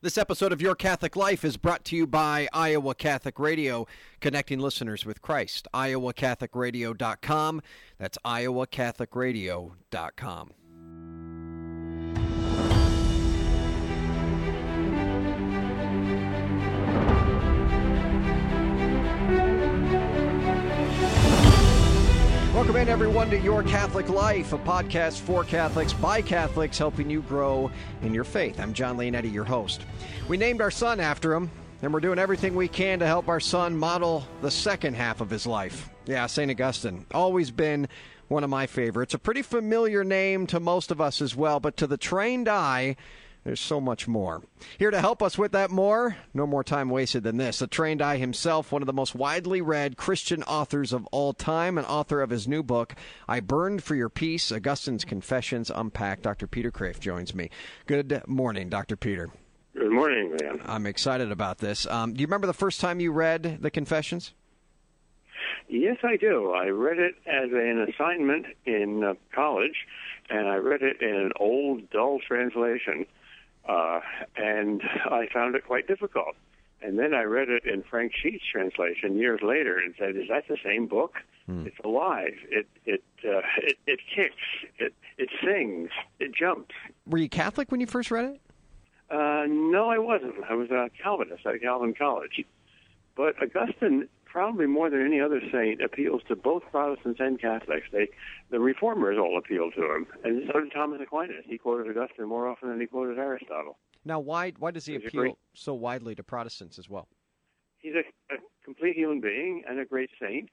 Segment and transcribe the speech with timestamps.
[0.00, 3.88] This episode of Your Catholic Life is brought to you by Iowa Catholic Radio,
[4.20, 5.66] connecting listeners with Christ.
[5.74, 7.62] IowaCatholicRadio.com.
[7.98, 10.52] That's IowaCatholicRadio.com.
[22.58, 27.22] Welcome in, everyone, to Your Catholic Life, a podcast for Catholics by Catholics, helping you
[27.22, 27.70] grow
[28.02, 28.58] in your faith.
[28.58, 29.82] I'm John Leonetti, your host.
[30.26, 31.52] We named our son after him,
[31.82, 35.30] and we're doing everything we can to help our son model the second half of
[35.30, 35.88] his life.
[36.04, 36.50] Yeah, St.
[36.50, 37.06] Augustine.
[37.14, 37.86] Always been
[38.26, 39.14] one of my favorites.
[39.14, 42.96] A pretty familiar name to most of us as well, but to the trained eye,
[43.44, 44.42] there's so much more.
[44.78, 47.62] Here to help us with that more, no more time wasted than this.
[47.62, 51.78] A trained eye himself, one of the most widely read Christian authors of all time,
[51.78, 52.94] and author of his new book,
[53.28, 56.22] I Burned for Your Peace Augustine's Confessions Unpacked.
[56.22, 56.46] Dr.
[56.46, 57.50] Peter Kreeft joins me.
[57.86, 58.96] Good morning, Dr.
[58.96, 59.30] Peter.
[59.74, 60.60] Good morning, man.
[60.66, 61.86] I'm excited about this.
[61.86, 64.34] Um, do you remember the first time you read the Confessions?
[65.68, 66.52] Yes, I do.
[66.52, 69.86] I read it as an assignment in uh, college,
[70.30, 73.06] and I read it in an old, dull translation
[73.68, 74.00] uh,
[74.36, 76.34] and I found it quite difficult.
[76.80, 80.46] And then I read it in Frank Sheed's translation years later and said, "Is that
[80.48, 81.16] the same book?
[81.46, 81.66] Hmm.
[81.66, 82.34] It's alive.
[82.48, 84.36] It it, uh, it it kicks.
[84.78, 85.90] It it sings.
[86.20, 86.74] It jumps."
[87.06, 88.40] Were you Catholic when you first read it?
[89.10, 90.34] Uh, no, I wasn't.
[90.48, 92.44] I was a Calvinist at Calvin College.
[93.16, 94.08] But Augustine
[94.38, 97.88] probably more than any other saint, appeals to both Protestants and Catholics.
[97.90, 98.06] They,
[98.52, 101.44] the reformers all appeal to him, and so did Thomas Aquinas.
[101.44, 103.78] He quoted Augustine more often than he quoted Aristotle.
[104.04, 107.08] Now, why why does he appeal so widely to Protestants as well?
[107.78, 110.50] He's a, a complete human being and a great saint,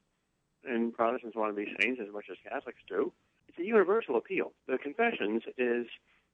[0.64, 3.14] and Protestants want to be saints as much as Catholics do.
[3.49, 4.52] It's a universal appeal.
[4.67, 5.86] The Confessions is,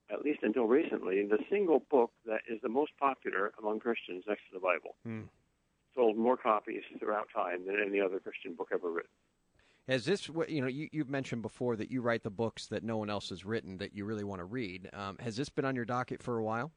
[0.09, 4.43] at least until recently, the single book that is the most popular among Christians next
[4.49, 4.95] to the Bible.
[5.03, 5.23] Hmm
[5.95, 9.09] sold more copies throughout time than any other Christian book ever written.
[9.87, 12.97] Has this, you know, you, have mentioned before that you write the books that no
[12.97, 14.89] one else has written that you really want to read.
[14.93, 16.71] Um, has this been on your docket for a while?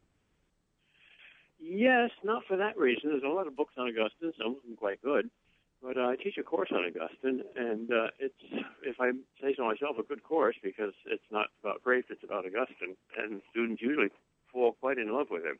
[1.61, 3.11] Yes, not for that reason.
[3.11, 5.31] There's a lot of books on Augustine, some of them quite good.
[5.83, 8.34] But uh, I teach a course on Augustine, and uh, it's,
[8.83, 12.47] if I say so myself, a good course because it's not about Kreeft, it's about
[12.47, 14.09] Augustine, and students usually
[14.50, 15.59] fall quite in love with him.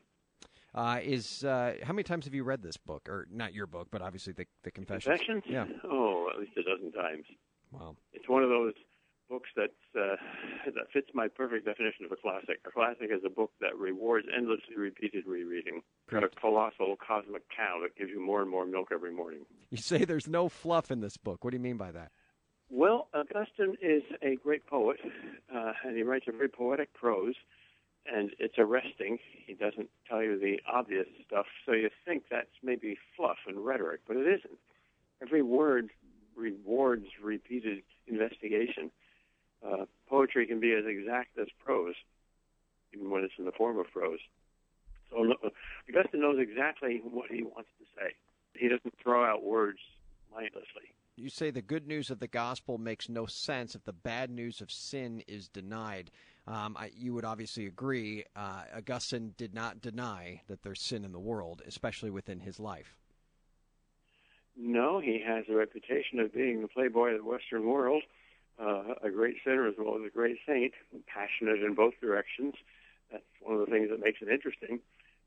[0.75, 3.87] Uh, is uh, how many times have you read this book, or not your book,
[3.91, 5.19] but obviously the the Confessions?
[5.19, 5.43] Confessions?
[5.47, 5.65] Yeah.
[5.85, 7.25] Oh, at least a dozen times.
[7.71, 7.95] Wow.
[8.11, 8.73] It's one of those
[9.29, 10.17] books that's uh,
[10.65, 12.59] that fits my perfect definition of a classic.
[12.67, 15.81] A classic is a book that rewards endlessly repeated rereading.
[16.11, 19.45] A colossal cosmic cow that gives you more and more milk every morning.
[19.71, 21.43] You say there's no fluff in this book.
[21.43, 22.11] What do you mean by that?
[22.69, 24.97] Well, Augustine is a great poet,
[25.55, 27.35] uh, and he writes a very poetic prose
[28.11, 29.19] and it's arresting.
[29.45, 34.01] He doesn't tell you the obvious stuff, so you think that's maybe fluff and rhetoric,
[34.07, 34.59] but it isn't.
[35.21, 35.89] Every word
[36.35, 38.91] rewards repeated investigation.
[39.65, 41.95] Uh, poetry can be as exact as prose,
[42.93, 44.19] even when it's in the form of prose.
[45.09, 45.33] So
[45.89, 48.13] Augustine knows exactly what he wants to say.
[48.53, 49.79] He doesn't throw out words
[50.31, 50.93] mindlessly.
[51.17, 54.59] You say the good news of the gospel makes no sense if the bad news
[54.59, 56.11] of sin is denied.
[56.47, 58.23] Um, I, you would obviously agree.
[58.35, 62.97] Uh, Augustine did not deny that there's sin in the world, especially within his life.
[64.55, 68.03] No, he has a reputation of being the playboy of the Western world,
[68.59, 70.73] uh, a great sinner as well as a great saint,
[71.07, 72.53] passionate in both directions.
[73.11, 74.79] That's one of the things that makes it interesting.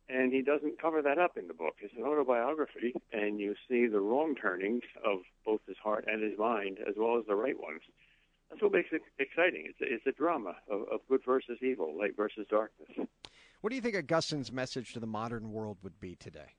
[0.08, 1.74] And he doesn't cover that up in the book.
[1.80, 6.38] It's an autobiography, and you see the wrong turnings of both his heart and his
[6.38, 7.82] mind, as well as the right ones.
[8.50, 9.66] That's what makes it exciting.
[9.68, 12.88] It's a, it's a drama of, of good versus evil, light versus darkness.
[13.60, 16.54] What do you think Augustine's message to the modern world would be today?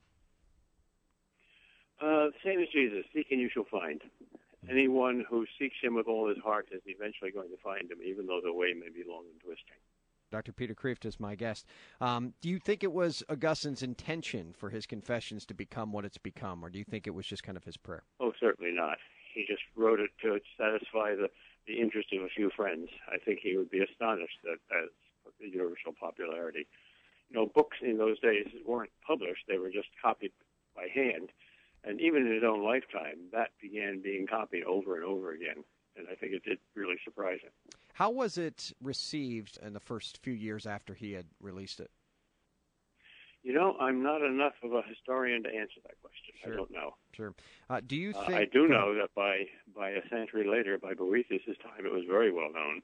[2.02, 3.06] Uh, same as Jesus.
[3.14, 4.02] Seek and you shall find.
[4.70, 8.26] Anyone who seeks him with all his heart is eventually going to find him, even
[8.28, 9.78] though the way may be long and twisting.
[10.32, 10.52] Dr.
[10.52, 11.66] Peter Kreeft is my guest.
[12.02, 16.18] Um, do you think it was Augustine's intention for his confessions to become what it's
[16.18, 18.04] become, or do you think it was just kind of his prayer?
[18.20, 18.98] Oh, certainly not.
[19.34, 21.30] He just wrote it to satisfy the
[21.68, 22.90] the interest of a few friends.
[23.08, 24.90] I think he would be astonished at, at
[25.40, 26.68] the universal popularity.
[27.30, 30.32] You know, books in those days weren't published; they were just copied
[30.76, 31.30] by hand.
[31.84, 35.64] And even in his own lifetime, that began being copied over and over again.
[35.96, 37.52] And I think it did really surprise him.
[37.94, 41.92] How was it received in the first few years after he had released it?
[43.44, 45.96] You know, I'm not enough of a historian to answer that.
[46.44, 46.54] Sure.
[46.54, 46.96] I don't know.
[47.14, 47.34] Sure.
[47.70, 48.30] Uh, do you think?
[48.30, 49.46] Uh, I do know that by
[49.76, 52.82] by a century later, by Boethius' time, it was very well known.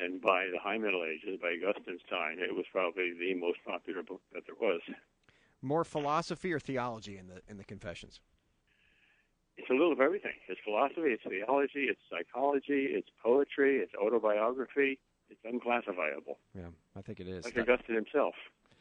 [0.00, 4.02] And by the High Middle Ages, by Augustine's time, it was probably the most popular
[4.02, 4.80] book that there was.
[5.60, 8.20] More philosophy or theology in the in the Confessions?
[9.58, 10.32] It's a little of everything.
[10.48, 14.98] It's philosophy, it's theology, it's psychology, it's poetry, it's autobiography.
[15.28, 16.38] It's unclassifiable.
[16.54, 17.44] Yeah, I think it is.
[17.44, 18.34] Like Augustine himself.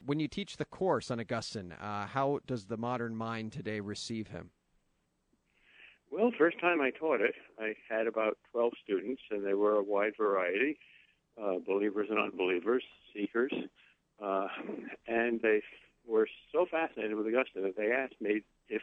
[0.06, 4.28] When you teach the course on Augustine, uh, how does the modern mind today receive
[4.28, 4.52] him?
[6.12, 9.84] Well, first time I taught it, I had about 12 students, and they were a
[9.84, 10.78] wide variety
[11.42, 12.84] uh, believers and unbelievers,
[13.14, 13.54] seekers.
[14.22, 14.48] Uh,
[15.08, 15.62] and they
[16.06, 18.82] were so fascinated with Augustine that they asked me if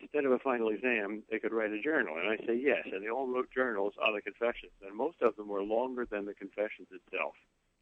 [0.00, 2.16] instead of a final exam, they could write a journal.
[2.18, 2.86] And I say yes.
[2.92, 4.72] And they all wrote journals on the confessions.
[4.86, 7.34] And most of them were longer than the confessions itself.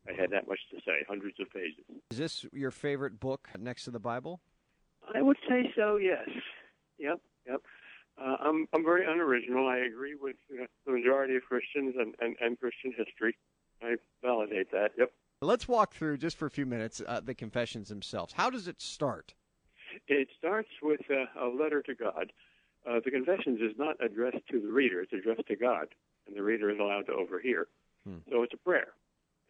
[0.08, 1.84] I had that much to say, hundreds of pages.
[2.10, 4.40] Is this your favorite book next to the Bible?
[5.14, 6.28] I would say so, yes.
[6.98, 7.60] Yep, yep.
[8.16, 9.66] Uh, I'm, I'm very unoriginal.
[9.66, 13.36] I agree with you know, the majority of Christians and, and, and Christian history.
[13.82, 15.10] I validate that, yep.
[15.40, 18.32] Let's walk through, just for a few minutes, uh, the confessions themselves.
[18.32, 19.34] How does it start?
[20.08, 22.32] It starts with a, a letter to God.
[22.88, 25.86] Uh, the Confessions is not addressed to the reader, it's addressed to God,
[26.26, 27.66] and the reader is allowed to overhear.
[28.06, 28.18] Hmm.
[28.30, 28.88] So it's a prayer,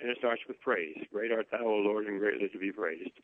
[0.01, 0.99] and it starts with praise.
[1.13, 3.19] Great art thou, O Lord, and greatly to be praised.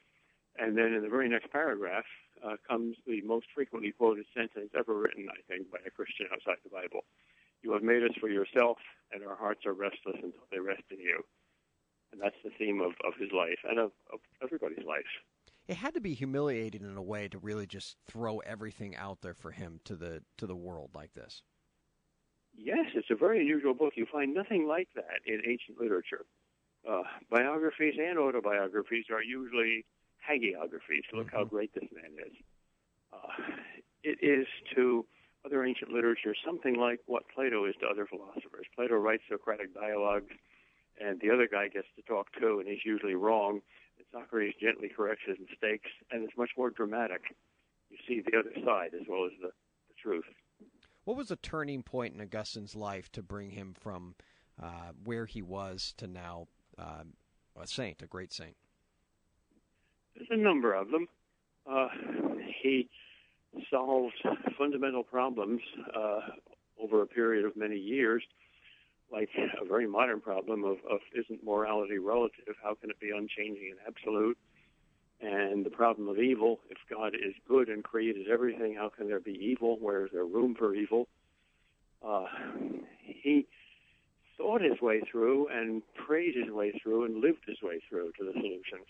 [0.58, 2.04] And then in the very next paragraph
[2.44, 6.58] uh, comes the most frequently quoted sentence ever written, I think, by a Christian outside
[6.64, 7.04] the Bible.
[7.62, 8.78] You have made us for yourself,
[9.12, 11.22] and our hearts are restless until they rest in you.
[12.12, 15.06] And that's the theme of, of his life and of, of everybody's life
[15.70, 19.34] it had to be humiliating in a way to really just throw everything out there
[19.34, 21.42] for him to the to the world like this.
[22.56, 23.92] Yes, it's a very unusual book.
[23.94, 26.24] You find nothing like that in ancient literature.
[26.88, 29.84] Uh, biographies and autobiographies are usually
[30.28, 31.04] hagiographies.
[31.12, 31.36] Look mm-hmm.
[31.36, 32.32] how great this man is.
[33.12, 33.52] Uh,
[34.02, 35.04] it is to
[35.44, 38.66] other ancient literature something like what Plato is to other philosophers.
[38.74, 40.32] Plato writes Socratic dialogues,
[41.00, 43.60] and the other guy gets to talk too, and he's usually wrong.
[43.98, 47.22] And Socrates gently corrects his mistakes, and it's much more dramatic.
[47.90, 50.24] You see the other side as well as the, the truth.
[51.04, 54.14] What was a turning point in Augustine's life to bring him from
[54.62, 56.48] uh, where he was to now
[56.80, 57.02] uh,
[57.60, 58.56] a saint, a great saint?
[60.14, 61.06] There's a number of them.
[61.70, 61.88] Uh,
[62.62, 62.88] he
[63.70, 64.14] solved
[64.56, 65.60] fundamental problems
[65.94, 66.20] uh,
[66.82, 68.22] over a period of many years
[69.12, 69.28] like
[69.60, 72.54] a very modern problem of, of isn't morality relative?
[72.62, 74.38] How can it be unchanging and absolute?
[75.20, 79.20] And the problem of evil, if God is good and created everything, how can there
[79.20, 79.76] be evil?
[79.78, 81.08] Where is there room for evil?
[82.06, 82.24] Uh,
[83.00, 83.46] he
[84.40, 88.24] thought his way through and prayed his way through and lived his way through to
[88.24, 88.86] the solutions.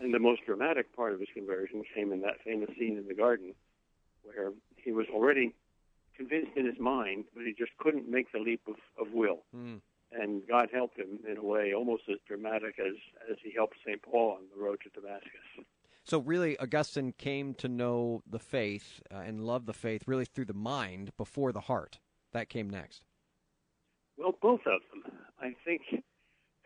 [0.00, 3.14] And the most dramatic part of his conversion came in that famous scene in the
[3.14, 3.54] garden
[4.22, 5.54] where he was already
[6.16, 9.44] convinced in his mind, but he just couldn't make the leap of, of will.
[9.54, 9.80] Mm.
[10.12, 12.94] And God helped him in a way almost as dramatic as,
[13.30, 14.00] as he helped St.
[14.02, 15.66] Paul on the road to Damascus.
[16.04, 20.46] So, really, Augustine came to know the faith uh, and love the faith really through
[20.46, 21.98] the mind before the heart.
[22.32, 23.02] That came next.
[24.18, 25.12] Well, both of them.
[25.40, 25.82] I think.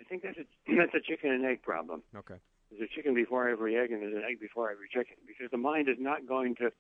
[0.01, 0.47] I think that's a
[0.77, 2.03] that's a chicken and egg problem.
[2.17, 2.37] Okay.
[2.71, 5.59] There's a chicken before every egg, and there's an egg before every chicken, because the
[5.59, 6.73] mind is not going to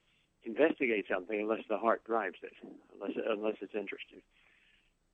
[0.44, 2.54] investigate something unless the heart drives it,
[2.94, 4.22] unless unless it's interested.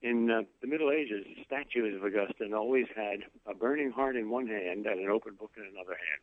[0.00, 4.46] In uh, the Middle Ages, statues of Augustine always had a burning heart in one
[4.46, 6.22] hand and an open book in another hand.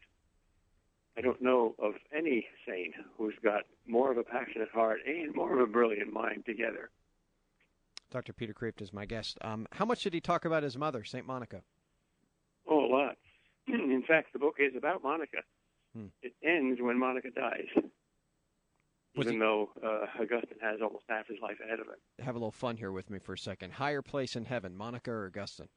[1.18, 5.54] I don't know of any saint who's got more of a passionate heart and more
[5.54, 6.90] of a brilliant mind together.
[8.16, 8.32] Dr.
[8.32, 9.38] Peter Kreeft is my guest.
[9.42, 11.28] Um, how much did he talk about his mother, St.
[11.28, 11.62] Monica?
[12.66, 13.18] Oh, a lot.
[13.68, 15.40] In fact, the book is about Monica.
[15.94, 16.06] Hmm.
[16.22, 17.84] It ends when Monica dies
[19.18, 21.96] even he, though uh, Augustine has almost half his life ahead of him.
[22.26, 23.74] Have a little fun here with me for a second.
[23.74, 25.70] Higher place in heaven, Monica or Augustine?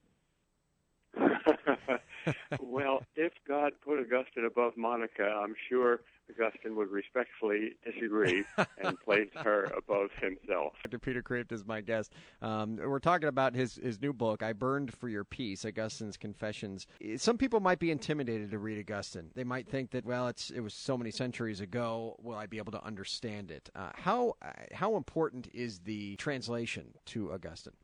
[2.60, 8.44] Well, if God put Augustine above Monica, I'm sure Augustine would respectfully disagree
[8.82, 10.74] and place her above himself.
[10.84, 10.98] Dr.
[10.98, 12.12] Peter Kreeft is my guest.
[12.42, 16.86] Um, we're talking about his, his new book, I Burned for Your Peace, Augustine's Confessions.
[17.16, 19.30] Some people might be intimidated to read Augustine.
[19.34, 22.58] They might think that, well, it's it was so many centuries ago, will I be
[22.58, 23.70] able to understand it?
[23.74, 24.34] Uh, how,
[24.72, 27.74] how important is the translation to Augustine?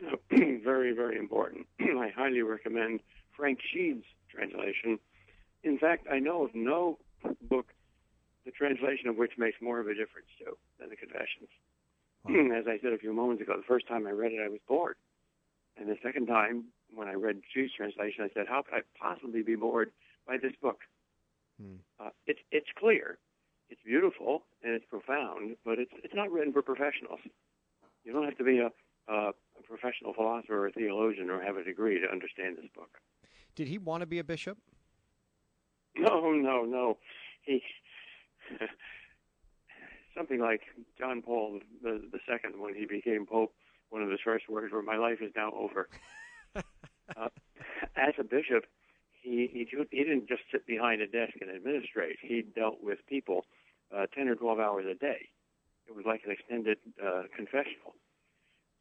[0.64, 1.66] very, very important.
[1.80, 3.00] I highly recommend
[3.36, 4.98] Frank Sheed's translation.
[5.62, 6.98] In fact, I know of no
[7.48, 7.66] book
[8.44, 11.50] the translation of which makes more of a difference to than the Confessions.
[12.24, 12.58] Wow.
[12.58, 14.60] As I said a few moments ago, the first time I read it, I was
[14.68, 14.96] bored,
[15.76, 19.42] and the second time, when I read Sheed's translation, I said, "How could I possibly
[19.42, 19.90] be bored
[20.26, 20.80] by this book?"
[21.60, 21.76] Hmm.
[21.98, 23.18] Uh, it's it's clear,
[23.70, 27.20] it's beautiful, and it's profound, but it's it's not written for professionals.
[28.04, 28.70] You don't have to be a
[29.08, 32.98] uh, a professional philosopher or theologian or have a degree to understand this book.
[33.54, 34.58] Did he want to be a bishop?
[35.96, 36.98] No, no, no.
[37.42, 37.62] He
[40.16, 40.62] something like
[40.98, 43.52] John Paul the, the second when he became pope.
[43.90, 45.88] One of his first words were, "My life is now over."
[46.56, 47.28] uh,
[47.94, 48.64] as a bishop,
[49.20, 52.16] he, he he didn't just sit behind a desk and administrate.
[52.22, 53.44] He dealt with people
[53.94, 55.28] uh, ten or twelve hours a day.
[55.88, 57.94] It was like an extended uh, confessional.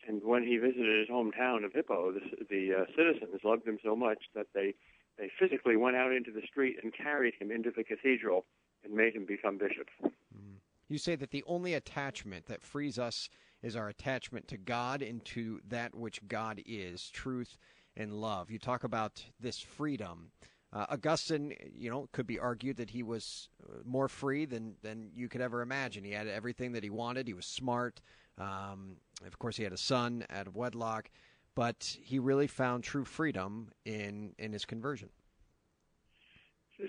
[0.08, 3.96] And when he visited his hometown of Hippo, the, the uh, citizens loved him so
[3.96, 4.74] much that they
[5.18, 8.46] they physically went out into the street and carried him into the cathedral
[8.84, 9.88] and made him become bishop.
[10.04, 10.56] Mm.
[10.88, 13.30] You say that the only attachment that frees us
[13.62, 17.58] is our attachment to God and to that which God is, truth
[17.96, 18.50] and love.
[18.50, 20.32] You talk about this freedom.
[20.74, 25.12] Uh, Augustine, you know, could be argued that he was uh, more free than than
[25.14, 26.04] you could ever imagine.
[26.04, 27.28] He had everything that he wanted.
[27.28, 28.02] He was smart.
[28.38, 31.10] Um, of course, he had a son out of wedlock,
[31.56, 35.10] but he really found true freedom in in his conversion.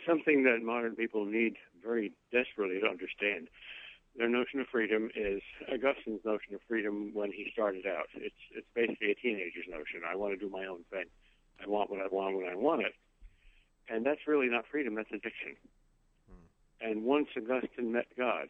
[0.07, 3.49] Something that modern people need very desperately to understand.
[4.17, 8.09] Their notion of freedom is Augustine's notion of freedom when he started out.
[8.15, 10.03] It's it's basically a teenager's notion.
[10.09, 11.07] I want to do my own thing.
[11.63, 12.95] I want what I want when I want it.
[13.89, 15.57] And that's really not freedom, that's addiction.
[16.29, 16.89] Hmm.
[16.89, 18.49] And once Augustine met God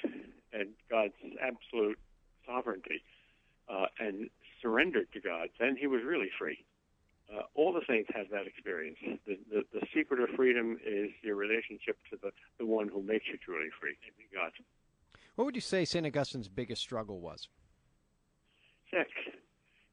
[0.53, 1.99] and God's absolute
[2.47, 3.03] sovereignty
[3.69, 4.31] uh, and
[4.61, 6.65] surrendered to God, then he was really free.
[7.33, 8.99] Uh, all the saints have that experience.
[9.27, 13.27] The, the, the secret of freedom is your relationship to the, the one who makes
[13.27, 14.53] you truly free, namely God.
[15.37, 16.05] What would you say St.
[16.05, 17.49] Augustine's biggest struggle was?
[18.91, 19.09] Sex.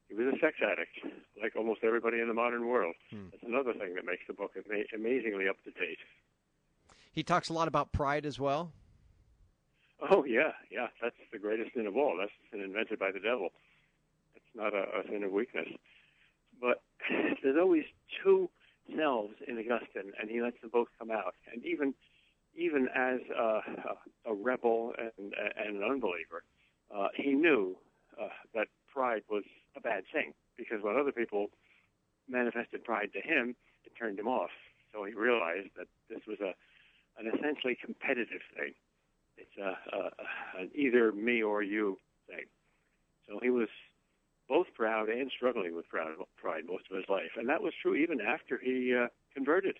[0.08, 0.90] He was a sex addict,
[1.40, 2.94] like almost everybody in the modern world.
[3.10, 3.28] Hmm.
[3.30, 5.98] That's another thing that makes the book ama- amazingly up to date.
[7.12, 8.72] He talks a lot about pride as well.
[10.10, 10.88] Oh yeah, yeah.
[11.02, 12.16] That's the greatest sin of all.
[12.18, 13.50] That's sin invented by the devil.
[14.34, 15.68] It's not a, a sin of weakness.
[16.60, 16.82] But
[17.42, 17.84] there's always
[18.22, 18.48] two
[18.96, 21.34] selves in Augustine, and he lets them both come out.
[21.52, 21.94] And even
[22.56, 23.60] even as a,
[24.26, 26.42] a rebel and, and an unbeliever,
[26.94, 27.76] uh, he knew
[28.20, 29.44] uh, that pride was
[29.76, 31.46] a bad thing because when other people
[32.28, 33.54] manifested pride to him,
[33.84, 34.50] it turned him off.
[34.92, 36.54] So he realized that this was a
[37.18, 38.72] an essentially competitive thing.
[39.40, 40.10] It's a, a,
[40.60, 42.44] an either me or you thing.
[43.28, 43.68] So he was
[44.48, 47.94] both proud and struggling with proud, pride most of his life, and that was true
[47.94, 49.78] even after he uh, converted.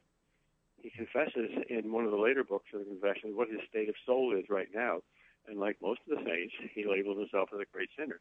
[0.77, 3.97] He confesses in one of the later books of the Confessions what his state of
[4.07, 5.01] soul is right now,
[5.47, 8.21] and like most of the saints, he labeled himself as a great sinner.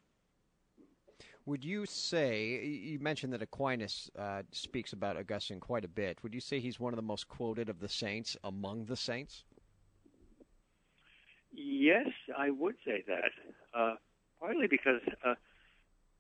[1.46, 6.22] Would you say you mentioned that Aquinas uh, speaks about Augustine quite a bit?
[6.22, 9.46] Would you say he's one of the most quoted of the saints among the saints?
[11.62, 13.32] Yes, I would say that.
[13.78, 13.96] Uh,
[14.40, 15.36] partly because uh,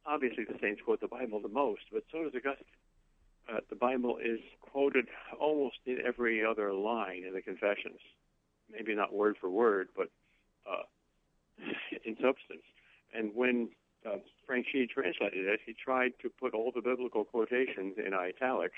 [0.05, 2.65] obviously the saints quote the Bible the most, but so does Augustine.
[3.51, 5.07] Uh, the Bible is quoted
[5.39, 7.99] almost in every other line in the Confessions.
[8.71, 10.09] Maybe not word for word, but
[10.69, 10.83] uh,
[12.05, 12.65] in substance.
[13.13, 13.69] And when
[14.05, 18.77] uh, Frank Sheed translated it, he tried to put all the biblical quotations in italics,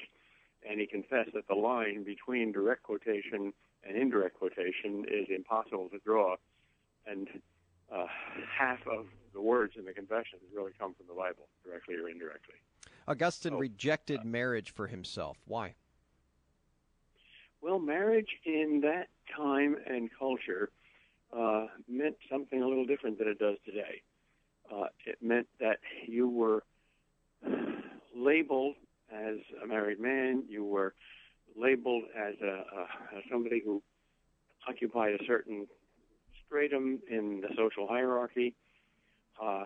[0.69, 3.51] and he confessed that the line between direct quotation
[3.83, 6.35] and indirect quotation is impossible to draw,
[7.05, 7.27] and
[7.93, 8.05] uh,
[8.57, 9.41] half of the
[9.71, 12.55] words in the confessions really come from the Bible, directly or indirectly.
[13.07, 15.37] Augustine rejected uh, marriage for himself.
[15.45, 15.75] Why?
[17.61, 20.69] Well, marriage in that time and culture
[21.35, 24.01] uh, meant something a little different than it does today
[24.71, 26.63] uh, it meant that you were
[28.15, 28.75] labeled
[29.11, 30.43] as a married man.
[30.47, 30.93] You were
[31.55, 33.81] labeled as a, a as somebody who
[34.67, 35.67] occupied a certain
[36.45, 38.53] stratum in the social hierarchy.
[39.41, 39.65] Uh,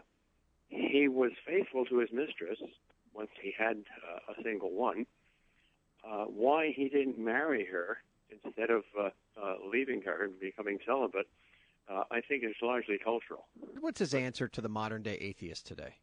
[0.70, 2.60] he was faithful to his mistress
[3.14, 5.06] once he had uh, a single one.
[6.08, 7.98] Uh, why he didn't marry her
[8.44, 9.10] instead of uh,
[9.42, 11.28] uh, leaving her and becoming celibate
[11.90, 13.46] uh, I think is largely cultural.
[13.80, 15.96] What's his answer to the modern day atheist today?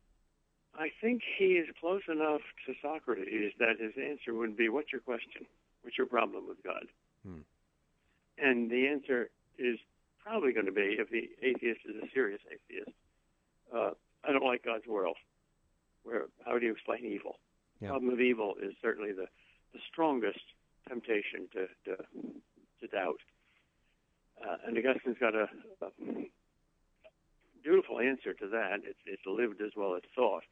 [0.79, 5.01] I think he is close enough to Socrates that his answer would be, "What's your
[5.01, 5.45] question?
[5.83, 6.87] What's your problem with God?"
[7.27, 7.41] Hmm.
[8.39, 9.79] And the answer is
[10.23, 12.97] probably going to be, if the atheist is a serious atheist,
[13.75, 13.91] uh,
[14.25, 15.17] I don't like God's world.
[16.05, 17.39] Where how do you explain evil?
[17.81, 17.89] Yeah.
[17.89, 19.27] The problem of evil is certainly the
[19.73, 20.45] the strongest
[20.89, 21.97] temptation to to,
[22.81, 23.21] to doubt.
[24.43, 25.47] Uh, and Augustine's got a,
[25.81, 25.91] a
[27.63, 28.81] beautiful answer to that.
[28.85, 30.43] It's, it's lived as well as thought.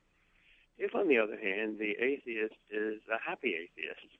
[0.79, 4.15] If, on the other hand, the atheist is a happy atheist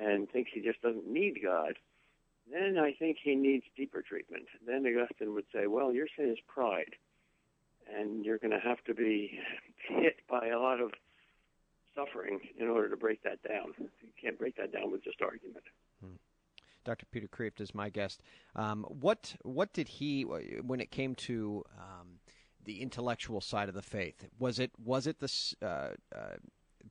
[0.00, 1.74] and thinks he just doesn't need God,
[2.50, 4.46] then I think he needs deeper treatment.
[4.66, 6.94] Then Augustine would say, well, your sin is pride.
[7.94, 9.38] And you're going to have to be
[9.88, 10.92] hit by a lot of
[11.94, 13.72] suffering in order to break that down.
[13.78, 13.88] You
[14.20, 15.64] can't break that down with just argument.
[16.00, 16.16] Hmm.
[16.84, 17.06] Dr.
[17.06, 18.22] Peter Kreeft is my guest.
[18.54, 22.20] Um, what what did he when it came to um,
[22.64, 24.26] the intellectual side of the faith?
[24.38, 26.36] Was it was it the uh, uh,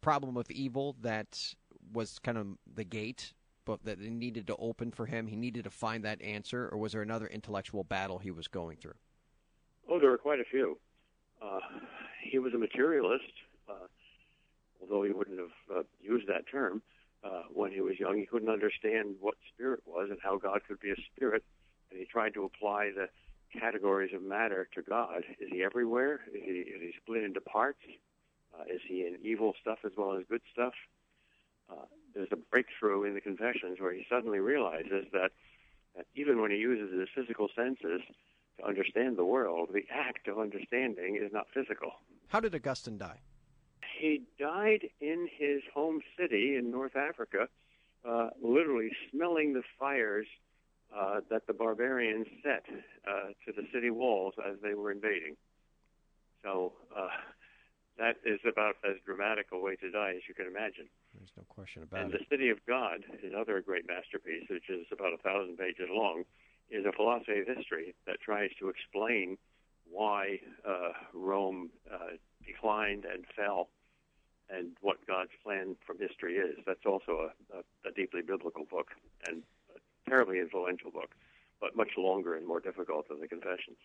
[0.02, 1.56] problem of evil that
[1.94, 3.34] was kind of the gate,
[3.64, 5.28] but that needed to open for him?
[5.28, 8.78] He needed to find that answer, or was there another intellectual battle he was going
[8.78, 8.96] through?
[9.90, 10.78] Oh, there were quite a few.
[11.42, 11.60] Uh,
[12.24, 13.32] he was a materialist,
[13.70, 13.88] uh,
[14.82, 16.82] although he wouldn't have uh, used that term
[17.24, 18.18] uh, when he was young.
[18.18, 21.44] He couldn't understand what spirit was and how God could be a spirit,
[21.90, 23.10] and he tried to apply the
[23.60, 25.24] categories of matter to God.
[25.40, 26.22] Is he everywhere?
[26.34, 27.80] Is he, is he split into parts?
[28.54, 30.74] Uh, is he in evil stuff as well as good stuff?
[31.70, 35.32] Uh, there's a breakthrough in the confessions where he suddenly realizes that,
[35.96, 38.02] that even when he uses his physical senses
[38.60, 41.92] to understand the world, the act of understanding is not physical.
[42.28, 43.20] How did Augustine die?
[44.00, 47.48] He died in his home city in North Africa,
[48.08, 50.28] uh, literally smelling the fires
[50.96, 52.66] uh, that the barbarians set
[53.08, 55.36] uh, to the city walls as they were invading.
[56.44, 57.08] So uh,
[57.98, 60.88] that is about as dramatic a way to die as you can imagine.
[61.18, 62.18] There's no question about and it.
[62.18, 66.24] And The City of God, another great masterpiece, which is about a thousand pages long,
[66.70, 69.38] is a philosophy of history that tries to explain
[69.90, 73.70] why uh, Rome uh, declined and fell
[74.50, 76.58] and what God's plan from history is.
[76.66, 78.90] That's also a, a, a deeply biblical book
[79.28, 79.44] and
[79.76, 81.12] a terribly influential book,
[81.60, 83.78] but much longer and more difficult than the Confessions.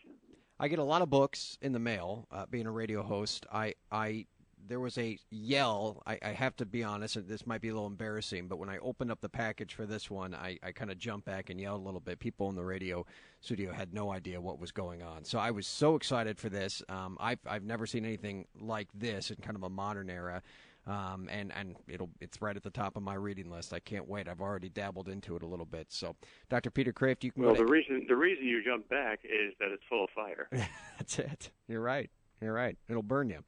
[0.59, 2.27] I get a lot of books in the mail.
[2.31, 4.27] Uh, being a radio host, I I
[4.67, 6.03] there was a yell.
[6.07, 8.69] I, I, have to be honest, and this might be a little embarrassing, but when
[8.69, 11.61] I opened up the package for this one, I, I kind of jumped back and
[11.61, 12.19] yelled a little bit.
[12.19, 13.05] People in the radio
[13.41, 15.25] studio had no idea what was going on.
[15.25, 16.83] So I was so excited for this.
[16.89, 20.43] Um, I've, I've never seen anything like this in kind of a modern era.
[20.87, 23.75] Um, and and it'll it's right at the top of my reading list.
[23.75, 24.29] I can't wait.
[24.29, 25.89] I've already dabbled into it a little bit.
[25.91, 26.17] So,
[26.49, 26.71] Dr.
[26.71, 27.45] Peter Kreeft, you can.
[27.45, 30.49] Well, the reason the reason you jump back is that it's full of fire.
[30.99, 31.51] That's it.
[31.69, 32.11] You're right.
[32.41, 32.79] You're right.
[32.89, 33.45] It'll burn you.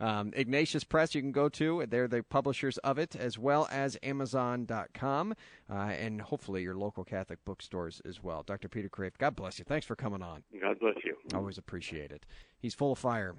[0.00, 1.84] Um, Ignatius Press, you can go to.
[1.86, 5.34] They're the publishers of it, as well as Amazon.com,
[5.68, 8.42] uh, and hopefully your local Catholic bookstores as well.
[8.44, 8.68] Dr.
[8.68, 9.64] Peter Kreeft, God bless you.
[9.64, 10.44] Thanks for coming on.
[10.60, 11.16] God bless you.
[11.34, 12.24] Always appreciate it.
[12.58, 13.34] He's full of fire.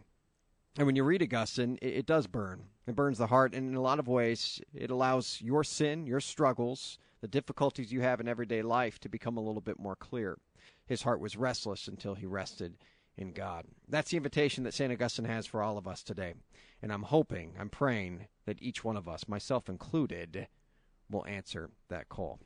[0.77, 2.65] And when you read Augustine, it, it does burn.
[2.87, 6.19] It burns the heart, and in a lot of ways, it allows your sin, your
[6.19, 10.37] struggles, the difficulties you have in everyday life to become a little bit more clear.
[10.85, 12.75] His heart was restless until he rested
[13.19, 13.65] in God.
[13.88, 14.91] That's the invitation that St.
[14.91, 16.34] Augustine has for all of us today.
[16.82, 20.47] And I'm hoping, I'm praying that each one of us, myself included,
[21.12, 22.39] will answer that call.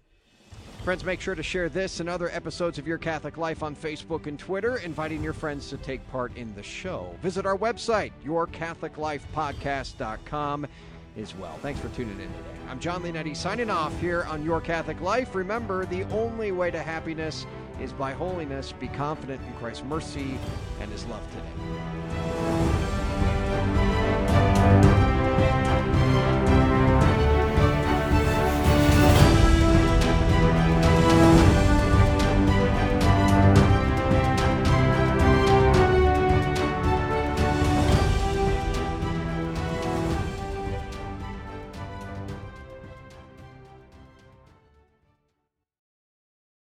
[0.83, 4.27] Friends, make sure to share this and other episodes of Your Catholic Life on Facebook
[4.27, 7.15] and Twitter, inviting your friends to take part in the show.
[7.21, 10.67] Visit our website, yourcatholiclifepodcast.com
[11.17, 11.57] as well.
[11.61, 12.49] Thanks for tuning in today.
[12.69, 15.35] I'm John Leonetti signing off here on Your Catholic Life.
[15.35, 17.45] Remember, the only way to happiness
[17.79, 18.71] is by holiness.
[18.71, 20.37] Be confident in Christ's mercy
[20.79, 22.32] and his love today.